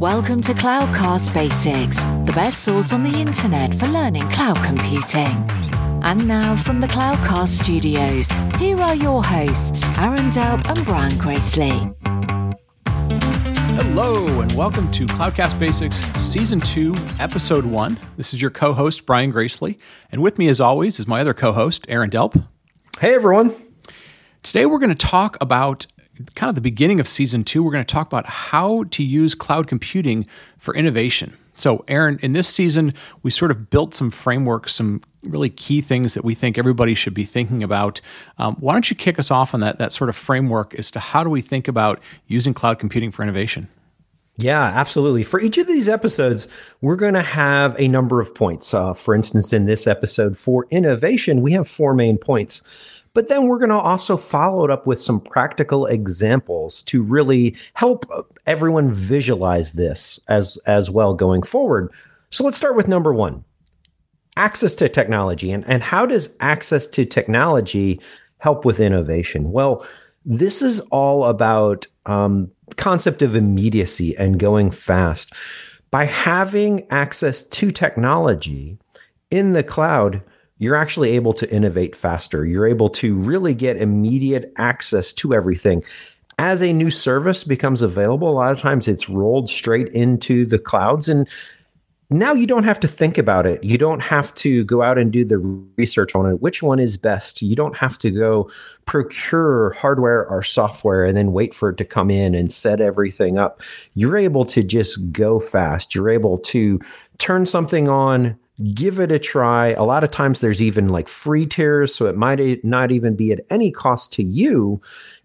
[0.00, 5.46] Welcome to Cloudcast Basics, the best source on the internet for learning cloud computing.
[6.02, 11.94] And now from the Cloudcast studios, here are your hosts, Aaron Delp and Brian Gracely.
[13.76, 18.00] Hello, and welcome to Cloudcast Basics Season 2, Episode 1.
[18.16, 19.78] This is your co host, Brian Gracely.
[20.10, 22.42] And with me, as always, is my other co host, Aaron Delp.
[23.00, 23.54] Hey, everyone.
[24.42, 25.86] Today, we're going to talk about
[26.34, 29.34] kind of the beginning of season two, we're going to talk about how to use
[29.34, 30.26] cloud computing
[30.58, 31.36] for innovation.
[31.54, 36.14] So, Aaron, in this season, we sort of built some frameworks, some really key things
[36.14, 38.00] that we think everybody should be thinking about.
[38.38, 41.00] Um, why don't you kick us off on that, that sort of framework as to
[41.00, 43.68] how do we think about using cloud computing for innovation?
[44.38, 45.22] Yeah, absolutely.
[45.22, 46.48] For each of these episodes,
[46.80, 48.72] we're going to have a number of points.
[48.72, 52.62] Uh, for instance, in this episode for innovation, we have four main points.
[53.12, 57.56] But then we're going to also follow it up with some practical examples to really
[57.74, 58.06] help
[58.46, 61.92] everyone visualize this as, as well going forward.
[62.30, 63.44] So let's start with number one
[64.36, 65.50] access to technology.
[65.50, 68.00] And, and how does access to technology
[68.38, 69.50] help with innovation?
[69.50, 69.84] Well,
[70.24, 75.32] this is all about um, concept of immediacy and going fast.
[75.90, 78.78] By having access to technology
[79.30, 80.22] in the cloud,
[80.60, 82.44] you're actually able to innovate faster.
[82.44, 85.82] You're able to really get immediate access to everything.
[86.38, 90.58] As a new service becomes available, a lot of times it's rolled straight into the
[90.58, 91.08] clouds.
[91.08, 91.26] And
[92.10, 93.64] now you don't have to think about it.
[93.64, 95.38] You don't have to go out and do the
[95.78, 96.42] research on it.
[96.42, 97.40] Which one is best?
[97.40, 98.50] You don't have to go
[98.84, 103.38] procure hardware or software and then wait for it to come in and set everything
[103.38, 103.62] up.
[103.94, 105.94] You're able to just go fast.
[105.94, 106.80] You're able to
[107.16, 108.36] turn something on,
[108.74, 109.68] give it a try.
[109.68, 113.32] A lot of times there's even like free tiers, so it might not even be
[113.32, 114.80] at any cost to you.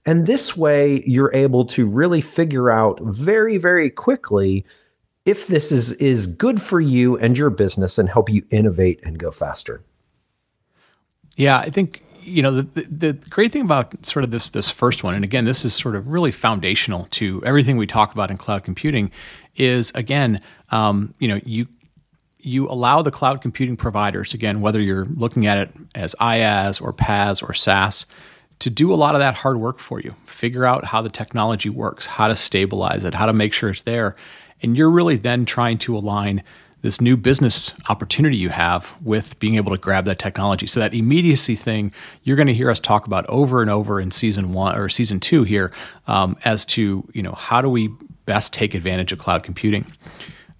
[0.05, 4.65] And this way, you're able to really figure out very, very quickly
[5.25, 9.17] if this is, is good for you and your business and help you innovate and
[9.17, 9.83] go faster.
[11.35, 14.69] Yeah, I think you know the, the, the great thing about sort of this this
[14.69, 18.31] first one, and again, this is sort of really foundational to everything we talk about
[18.31, 19.11] in cloud computing,
[19.55, 21.67] is again, um, you know, you
[22.45, 26.93] you allow the cloud computing providers, again, whether you're looking at it as IaaS or
[26.93, 28.05] PaaS or SaaS,
[28.59, 30.15] to do a lot of that hard work for you.
[30.23, 33.81] Figure out how the technology works, how to stabilize it, how to make sure it's
[33.81, 34.15] there.
[34.61, 36.43] And you're really then trying to align
[36.81, 40.67] this new business opportunity you have with being able to grab that technology.
[40.67, 41.91] So that immediacy thing,
[42.23, 45.19] you're going to hear us talk about over and over in season one or season
[45.19, 45.73] two here,
[46.05, 47.89] um, as to you know how do we
[48.27, 49.91] best take advantage of cloud computing.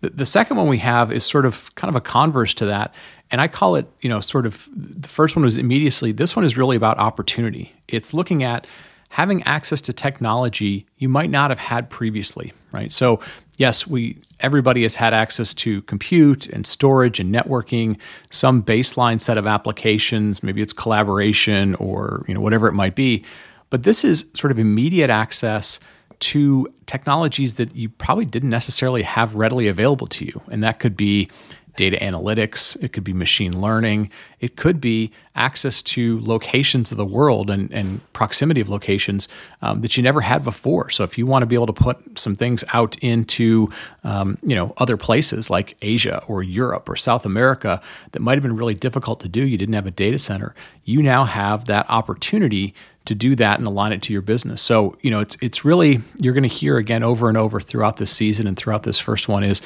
[0.01, 2.93] The, the second one we have is sort of kind of a converse to that.
[3.31, 6.11] And I call it, you know, sort of the first one was immediacy.
[6.11, 7.73] This one is really about opportunity.
[7.87, 8.67] It's looking at
[9.09, 12.91] having access to technology you might not have had previously, right?
[12.91, 13.21] So,
[13.57, 17.97] yes, we everybody has had access to compute and storage and networking,
[18.29, 23.23] some baseline set of applications, maybe it's collaboration or, you know, whatever it might be.
[23.69, 25.79] But this is sort of immediate access
[26.25, 30.41] to technologies that you probably didn't necessarily have readily available to you.
[30.49, 31.29] And that could be
[31.75, 34.09] data analytics, it could be machine learning,
[34.39, 39.27] it could be access to locations of the world and, and proximity of locations
[39.61, 40.89] um, that you never had before.
[40.89, 43.69] So if you want to be able to put some things out into
[44.05, 47.81] um, you know other places like Asia or Europe or South America
[48.13, 50.55] that might have been really difficult to do, you didn't have a data center,
[50.85, 52.73] you now have that opportunity
[53.05, 54.61] to do that and align it to your business.
[54.61, 57.97] So, you know, it's it's really you're going to hear again over and over throughout
[57.97, 59.61] this season and throughout this first one is,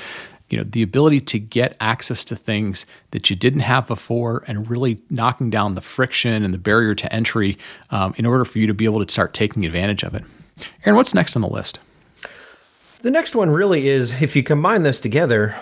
[0.49, 4.69] you know, the ability to get access to things that you didn't have before and
[4.69, 7.57] really knocking down the friction and the barrier to entry
[7.91, 10.23] um, in order for you to be able to start taking advantage of it.
[10.85, 11.79] Aaron, what's next on the list?
[13.01, 15.55] The next one really is if you combine this together,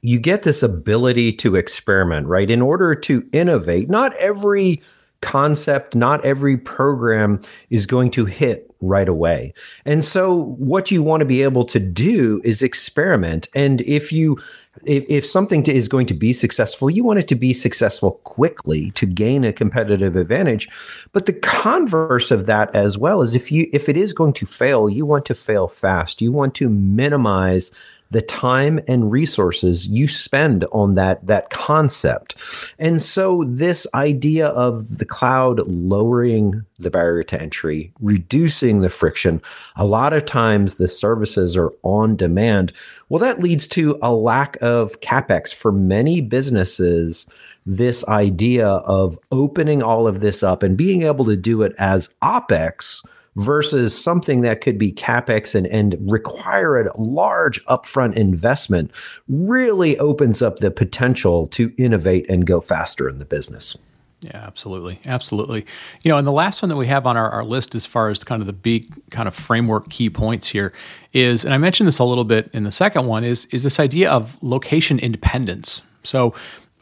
[0.00, 2.48] you get this ability to experiment, right?
[2.48, 4.80] In order to innovate, not every
[5.24, 7.40] concept, not every program
[7.70, 9.54] is going to hit right away.
[9.86, 13.48] And so what you want to be able to do is experiment.
[13.54, 14.38] And if you
[14.84, 18.12] if, if something to, is going to be successful, you want it to be successful
[18.24, 20.68] quickly to gain a competitive advantage.
[21.12, 24.46] But the converse of that as well is if you if it is going to
[24.46, 26.20] fail, you want to fail fast.
[26.20, 27.70] You want to minimize
[28.14, 32.36] the time and resources you spend on that that concept.
[32.78, 39.42] And so this idea of the cloud lowering the barrier to entry, reducing the friction,
[39.74, 42.72] a lot of times the services are on demand.
[43.08, 47.26] Well, that leads to a lack of capex for many businesses.
[47.66, 52.14] This idea of opening all of this up and being able to do it as
[52.22, 53.04] OPEX
[53.36, 58.90] versus something that could be capex and, and require a large upfront investment
[59.28, 63.76] really opens up the potential to innovate and go faster in the business.
[64.24, 65.00] Yeah, absolutely.
[65.04, 65.66] Absolutely.
[66.02, 68.08] You know, and the last one that we have on our, our list as far
[68.08, 70.72] as kind of the big kind of framework key points here
[71.12, 73.78] is, and I mentioned this a little bit in the second one, is is this
[73.78, 75.82] idea of location independence.
[76.04, 76.34] So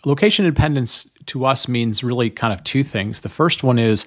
[0.05, 3.23] location independence to us means really kind of two things.
[3.23, 4.07] The first one is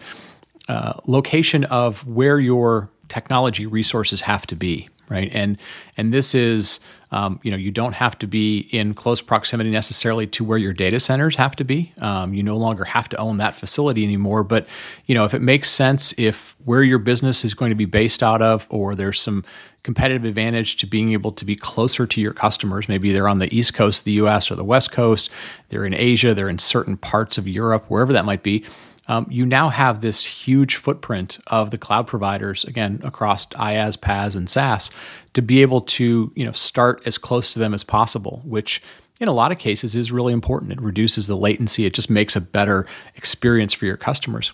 [0.67, 5.29] uh, location of where your technology resources have to be right?
[5.33, 5.57] And
[5.97, 6.79] and this is
[7.11, 10.73] um, you know you don't have to be in close proximity necessarily to where your
[10.73, 11.93] data centers have to be.
[11.99, 14.43] Um, you no longer have to own that facility anymore.
[14.43, 14.67] But
[15.05, 18.23] you know if it makes sense, if where your business is going to be based
[18.23, 19.43] out of, or there's some
[19.83, 22.89] competitive advantage to being able to be closer to your customers.
[22.89, 25.29] Maybe they're on the East Coast of the US or the West Coast,
[25.69, 28.65] they're in Asia, they're in certain parts of Europe, wherever that might be
[29.07, 34.35] um, you now have this huge footprint of the cloud providers again across IaaS, PaaS,
[34.35, 34.89] and SaaS
[35.33, 38.81] to be able to you know start as close to them as possible, which
[39.19, 40.71] in a lot of cases is really important.
[40.71, 41.85] It reduces the latency.
[41.85, 42.85] It just makes a better
[43.15, 44.51] experience for your customers.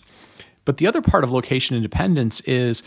[0.65, 2.83] But the other part of location independence is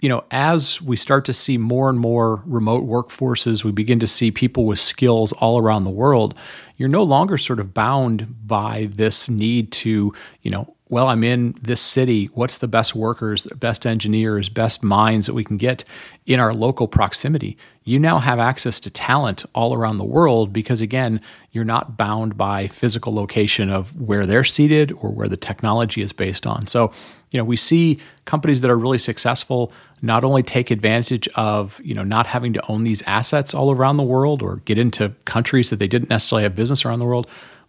[0.00, 4.06] you know, as we start to see more and more remote workforces, we begin to
[4.06, 6.34] see people with skills all around the world.
[6.76, 11.54] You're no longer sort of bound by this need to, you know, well, I'm in
[11.60, 12.26] this city.
[12.34, 15.84] What's the best workers, best engineers, best minds that we can get
[16.26, 17.58] in our local proximity?
[17.84, 21.20] You now have access to talent all around the world because, again,
[21.52, 26.12] you're not bound by physical location of where they're seated or where the technology is
[26.12, 26.66] based on.
[26.66, 26.92] So,
[27.30, 31.94] you know, we see companies that are really successful not only take advantage of, you
[31.94, 35.70] know, not having to own these assets all around the world or get into countries
[35.70, 37.26] that they didn't necessarily have business around the world,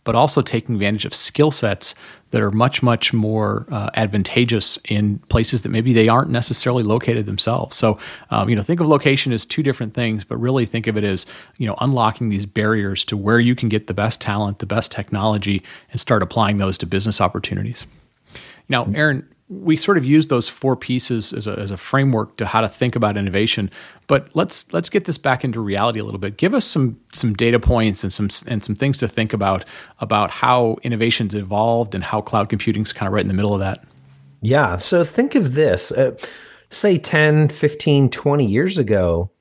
[0.10, 1.94] but also taking advantage of skill sets
[2.32, 7.28] that are much, much more uh, advantageous in places that maybe they aren't necessarily located
[7.28, 7.76] themselves.
[7.76, 8.00] So,
[8.32, 11.04] um, you know, think of location as two different things, but really think of it
[11.04, 11.28] as,
[11.60, 14.92] you know, unlocking these barriers to where you can get the best talent, the best
[14.92, 15.62] technology,
[15.92, 17.86] and start applying those to business opportunities.
[18.68, 22.46] Now, Aaron, we sort of use those four pieces as a, as a framework to
[22.46, 23.72] how to think about innovation.
[24.06, 26.38] But let's let's get this back into reality a little bit.
[26.38, 29.66] Give us some some data points and some and some things to think about
[30.00, 33.54] about how innovations evolved and how cloud computing is kind of right in the middle
[33.54, 33.84] of that.
[34.42, 34.78] Yeah.
[34.78, 35.92] So think of this.
[35.92, 36.16] Uh,
[36.70, 39.32] say 10, 15, 20 years ago,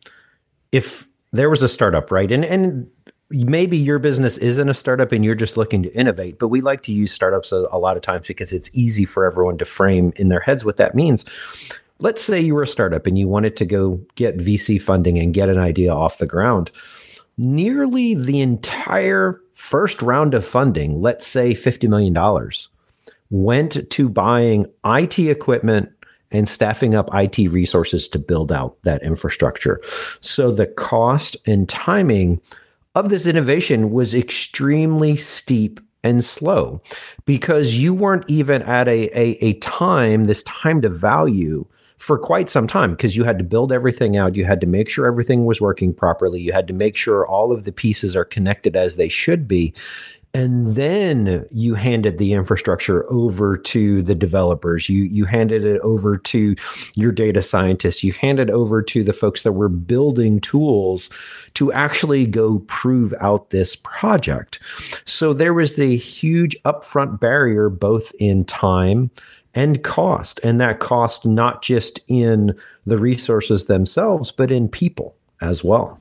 [0.73, 2.33] if there was a startup, right?
[2.33, 2.91] And and
[3.31, 6.83] maybe your business isn't a startup and you're just looking to innovate, but we like
[6.85, 10.13] to use startups a, a, lot of times because it's easy for everyone to frame
[10.17, 11.25] in their heads what that means.
[12.01, 15.35] Let's say you were a startup and you wanted to go get VC funding and
[15.35, 16.71] get an idea off the ground.
[17.37, 22.51] Nearly the entire first round of funding, let's say $50 million,
[23.31, 25.91] went to buying IT equipment
[26.31, 29.81] and staffing up IT resources to build out that infrastructure.
[30.21, 32.41] So the cost and timing
[32.95, 36.81] of this innovation was extremely steep and slow
[37.27, 42.49] because you weren't even at a, a, a time, this time to value for quite
[42.49, 44.37] some time because you had to build everything out.
[44.37, 46.41] You had to make sure everything was working properly.
[46.41, 49.75] You had to make sure all of the pieces are connected as they should be.
[50.35, 54.89] And then you handed the infrastructure over to the developers.
[54.89, 56.55] You you handed it over to
[56.95, 58.05] your data scientists.
[58.05, 61.09] You handed over to the folks that were building tools
[61.55, 64.61] to actually go prove out this project.
[65.07, 69.11] So there was the huge upfront barrier both in time
[69.55, 70.41] and cost.
[70.45, 72.57] And that cost not just in
[72.87, 76.01] the resources themselves, but in people as well.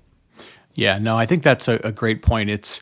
[0.75, 2.51] Yeah, no, I think that's a, a great point.
[2.51, 2.81] It's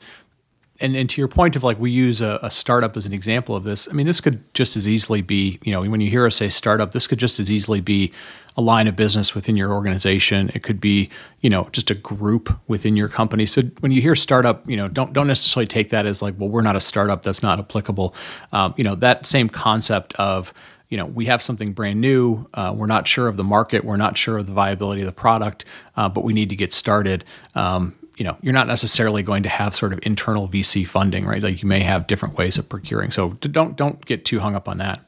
[0.80, 3.56] and, and to your point of like we use a, a, startup as an example
[3.56, 6.26] of this i mean this could just as easily be you know when you hear
[6.26, 8.12] us say startup this could just as easily be
[8.58, 11.10] a line of business within your organization it could be
[11.42, 14.88] you know just a group within your company so when you hear startup you know
[14.88, 18.14] don't don't necessarily take that as like well we're not a startup that's not applicable
[18.52, 20.54] um, you know that same concept of
[20.90, 22.48] you know, we have something brand new.
[22.54, 23.84] Uh, we're not sure of the market.
[23.84, 25.66] We're not sure of the viability of the product,
[25.98, 27.26] uh, but we need to get started.
[27.56, 31.42] Um, you know you're not necessarily going to have sort of internal VC funding, right?
[31.42, 33.12] Like you may have different ways of procuring.
[33.12, 35.06] So don't don't get too hung up on that.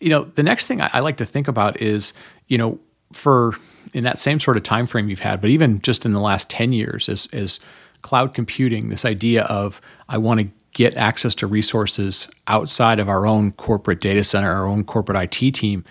[0.00, 2.12] You know, the next thing I, I like to think about is
[2.46, 2.78] you know
[3.12, 3.54] for
[3.92, 6.48] in that same sort of time frame you've had, but even just in the last
[6.48, 7.60] ten years, as as
[8.02, 13.26] cloud computing, this idea of I want to get access to resources outside of our
[13.26, 15.84] own corporate data center, our own corporate IT team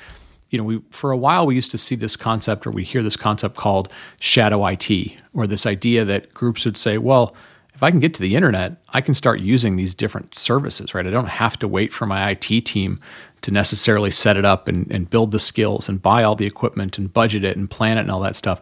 [0.49, 3.03] you know, we for a while we used to see this concept or we hear
[3.03, 4.89] this concept called shadow IT,
[5.33, 7.35] or this idea that groups would say, well,
[7.73, 11.05] if I can get to the internet, I can start using these different services, right?
[11.05, 12.99] I don't have to wait for my IT team
[13.41, 16.97] to necessarily set it up and, and build the skills and buy all the equipment
[16.97, 18.61] and budget it and plan it and all that stuff.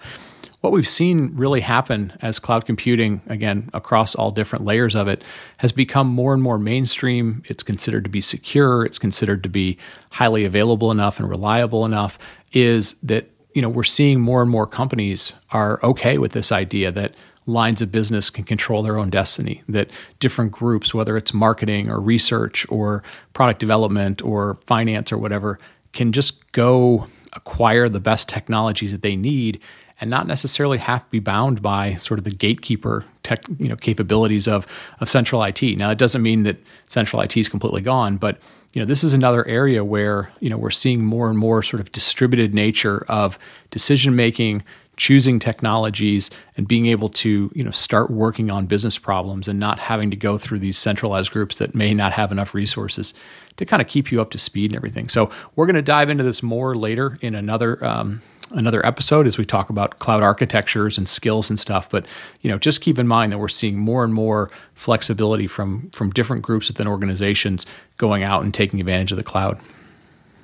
[0.66, 5.24] What we've seen really happen as cloud computing, again, across all different layers of it,
[5.58, 7.44] has become more and more mainstream.
[7.46, 9.78] It's considered to be secure, it's considered to be
[10.10, 12.18] highly available enough and reliable enough,
[12.52, 16.92] is that you know we're seeing more and more companies are okay with this idea
[16.94, 17.14] that
[17.46, 22.00] lines of business can control their own destiny, that different groups, whether it's marketing or
[22.00, 23.04] research or
[23.34, 25.60] product development or finance or whatever,
[25.94, 29.62] can just go acquire the best technologies that they need
[30.02, 33.76] and not necessarily have to be bound by sort of the gatekeeper tech, you know,
[33.76, 34.68] capabilities of,
[35.00, 35.62] of central IT.
[35.78, 36.58] Now, it doesn't mean that
[36.90, 38.40] central IT is completely gone, but
[38.74, 41.80] you know, this is another area where you know we're seeing more and more sort
[41.80, 43.40] of distributed nature of
[43.72, 44.64] decision making,
[44.98, 49.80] choosing technologies and being able to you know start working on business problems and not
[49.80, 53.14] having to go through these centralized groups that may not have enough resources
[53.58, 56.10] to kind of keep you up to speed and everything so we're going to dive
[56.10, 58.22] into this more later in another um,
[58.52, 62.06] another episode as we talk about cloud architectures and skills and stuff but
[62.42, 66.10] you know just keep in mind that we're seeing more and more flexibility from from
[66.12, 67.66] different groups within organizations
[67.98, 69.60] going out and taking advantage of the cloud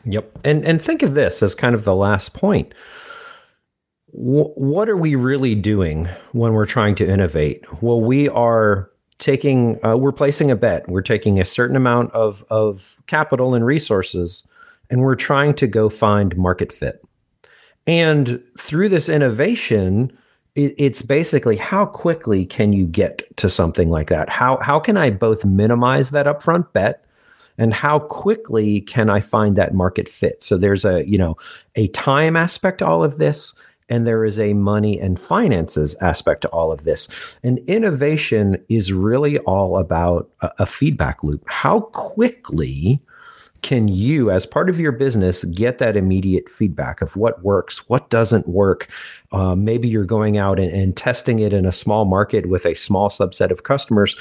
[0.03, 2.73] yep and and think of this as kind of the last point
[4.13, 7.81] what are we really doing when we're trying to innovate?
[7.81, 10.89] Well, we are taking, uh, we're placing a bet.
[10.89, 14.45] We're taking a certain amount of, of capital and resources,
[14.89, 17.01] and we're trying to go find market fit.
[17.87, 20.17] And through this innovation,
[20.55, 24.29] it, it's basically how quickly can you get to something like that?
[24.29, 27.05] How, how can I both minimize that upfront bet?
[27.57, 31.35] and how quickly can i find that market fit so there's a you know
[31.75, 33.53] a time aspect to all of this
[33.91, 37.09] and there is a money and finances aspect to all of this.
[37.43, 41.43] And innovation is really all about a, a feedback loop.
[41.45, 43.01] How quickly
[43.61, 48.09] can you, as part of your business, get that immediate feedback of what works, what
[48.09, 48.87] doesn't work,
[49.31, 52.73] uh, maybe you're going out and, and, testing it in a small market with a
[52.73, 54.15] small subset of customers,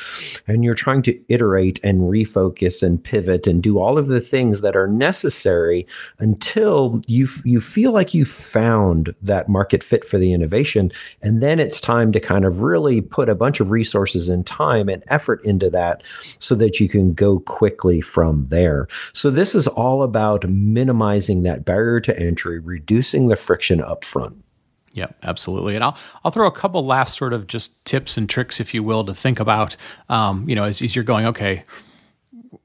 [0.47, 4.61] and you're trying to iterate and refocus and pivot and do all of the things
[4.61, 5.85] that are necessary
[6.21, 10.93] until you you feel like you found that market fit for the innovation,
[11.23, 14.89] and then it's time to kind of really put a bunch of resources and time
[14.89, 16.05] and effort into that,
[16.39, 18.87] so that you can go quickly from there.
[19.13, 24.45] So this is all about minimizing that barrier to entry, reducing the friction up front.
[24.93, 25.77] Yeah, absolutely.
[25.77, 28.83] And I'll I'll throw a couple last sort of just tips and tricks, if you
[28.83, 29.77] will, to think about.
[30.09, 31.65] Um, you know, as, as you're going, okay,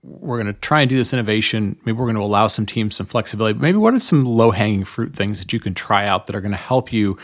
[0.01, 1.77] we're going to try and do this innovation.
[1.85, 3.53] Maybe we're going to allow some teams some flexibility.
[3.53, 6.35] But maybe what are some low hanging fruit things that you can try out that
[6.35, 7.17] are going to help you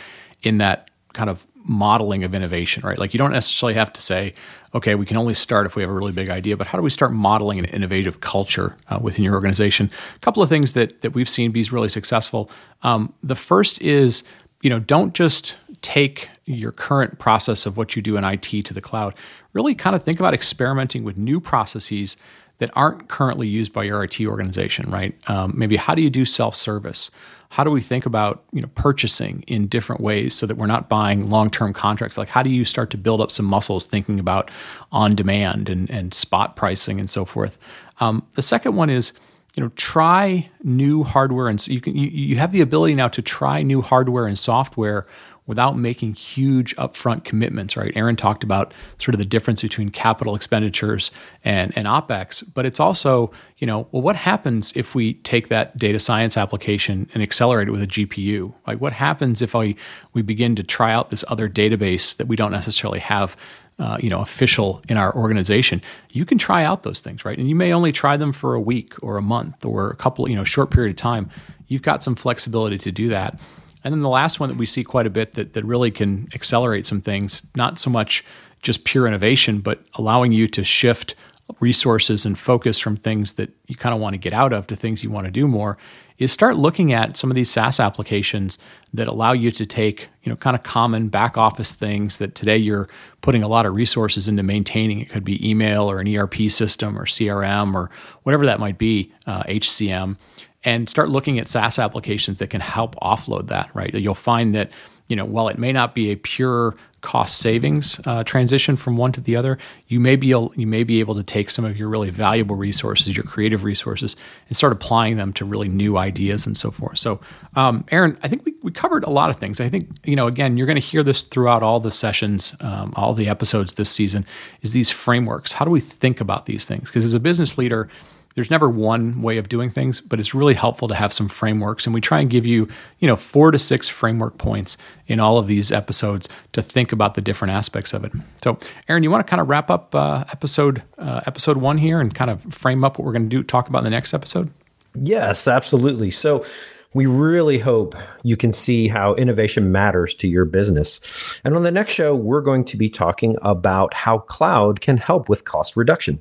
[0.43, 2.97] in that kind of modeling of innovation, right?
[2.97, 4.33] Like you don't necessarily have to say,
[4.73, 6.81] okay, we can only start if we have a really big idea, but how do
[6.83, 9.91] we start modeling an innovative culture uh, within your organization?
[10.15, 12.49] A couple of things that that we've seen be really successful.
[12.81, 14.23] Um, the first is
[14.61, 18.73] you know, don't just take your current process of what you do in IT to
[18.73, 19.15] the cloud.
[19.53, 22.15] Really kind of think about experimenting with new processes
[22.61, 25.15] that aren't currently used by your IT organization, right?
[25.27, 27.09] Um, maybe how do you do self service?
[27.49, 30.87] How do we think about you know purchasing in different ways so that we're not
[30.87, 32.19] buying long term contracts?
[32.19, 34.51] Like how do you start to build up some muscles thinking about
[34.91, 37.57] on demand and, and spot pricing and so forth?
[37.99, 39.11] Um, the second one is
[39.55, 43.07] you know try new hardware and so you can you, you have the ability now
[43.07, 45.07] to try new hardware and software
[45.51, 47.91] without making huge upfront commitments right?
[47.93, 51.11] Aaron talked about sort of the difference between capital expenditures
[51.43, 55.77] and, and opex but it's also you know well what happens if we take that
[55.77, 59.75] data science application and accelerate it with a gpu like what happens if I,
[60.13, 63.35] we begin to try out this other database that we don't necessarily have
[63.77, 65.81] uh, you know official in our organization?
[66.11, 67.37] You can try out those things right?
[67.37, 70.29] And you may only try them for a week or a month or a couple
[70.29, 71.29] you know short period of time.
[71.67, 73.39] You've got some flexibility to do that
[73.83, 76.27] and then the last one that we see quite a bit that, that really can
[76.33, 78.23] accelerate some things not so much
[78.61, 81.15] just pure innovation but allowing you to shift
[81.59, 84.75] resources and focus from things that you kind of want to get out of to
[84.75, 85.77] things you want to do more
[86.17, 88.59] is start looking at some of these SaaS applications
[88.93, 92.57] that allow you to take, you know, kind of common back office things that today
[92.57, 92.87] you're
[93.21, 94.99] putting a lot of resources into maintaining.
[94.99, 97.89] It could be email or an ERP system or CRM or
[98.21, 100.17] whatever that might be, uh, HCM,
[100.63, 103.93] and start looking at SaaS applications that can help offload that, right?
[103.93, 104.71] You'll find that
[105.11, 109.11] you know, while it may not be a pure cost savings uh, transition from one
[109.11, 109.57] to the other,
[109.89, 112.55] you may be able, you may be able to take some of your really valuable
[112.55, 114.15] resources, your creative resources,
[114.47, 116.97] and start applying them to really new ideas and so forth.
[116.97, 117.19] So,
[117.57, 119.59] um, Aaron, I think we, we covered a lot of things.
[119.59, 122.93] I think you know, again, you're going to hear this throughout all the sessions, um,
[122.95, 124.25] all the episodes this season.
[124.61, 125.51] Is these frameworks?
[125.51, 126.89] How do we think about these things?
[126.89, 127.89] Because as a business leader
[128.35, 131.85] there's never one way of doing things, but it's really helpful to have some frameworks.
[131.85, 132.67] And we try and give you,
[132.99, 137.15] you know, four to six framework points in all of these episodes to think about
[137.15, 138.11] the different aspects of it.
[138.43, 138.57] So,
[138.87, 142.13] Aaron, you want to kind of wrap up uh, episode uh, episode one here and
[142.13, 144.51] kind of frame up what we're going to do, talk about in the next episode?
[144.95, 146.11] Yes, absolutely.
[146.11, 146.45] So.
[146.93, 150.99] We really hope you can see how innovation matters to your business.
[151.45, 155.29] And on the next show, we're going to be talking about how cloud can help
[155.29, 156.19] with cost reduction.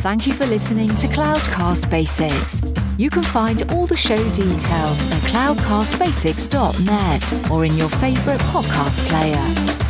[0.00, 2.62] Thank you for listening to Cloudcast Basics.
[2.96, 9.89] You can find all the show details at cloudcastbasics.net or in your favorite podcast player.